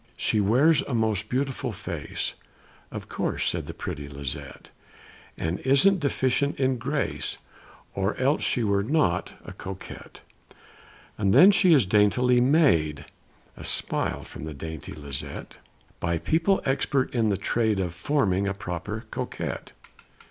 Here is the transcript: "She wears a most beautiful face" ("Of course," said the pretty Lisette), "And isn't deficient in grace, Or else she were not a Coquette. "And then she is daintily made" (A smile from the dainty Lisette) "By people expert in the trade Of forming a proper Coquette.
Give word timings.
"She 0.17 0.39
wears 0.41 0.81
a 0.87 0.95
most 0.95 1.29
beautiful 1.29 1.71
face" 1.71 2.33
("Of 2.89 3.07
course," 3.07 3.45
said 3.47 3.67
the 3.67 3.73
pretty 3.75 4.09
Lisette), 4.09 4.71
"And 5.37 5.59
isn't 5.59 5.99
deficient 5.99 6.59
in 6.59 6.79
grace, 6.79 7.37
Or 7.93 8.17
else 8.17 8.41
she 8.41 8.63
were 8.63 8.81
not 8.81 9.35
a 9.45 9.53
Coquette. 9.53 10.21
"And 11.19 11.35
then 11.35 11.51
she 11.51 11.71
is 11.75 11.85
daintily 11.85 12.41
made" 12.41 13.05
(A 13.55 13.63
smile 13.63 14.23
from 14.23 14.45
the 14.45 14.55
dainty 14.55 14.93
Lisette) 14.95 15.59
"By 15.99 16.17
people 16.17 16.63
expert 16.65 17.13
in 17.13 17.29
the 17.29 17.37
trade 17.37 17.79
Of 17.79 17.93
forming 17.93 18.47
a 18.47 18.55
proper 18.55 19.05
Coquette. 19.11 19.73